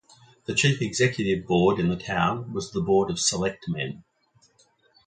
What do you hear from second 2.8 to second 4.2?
Board of Selectmen.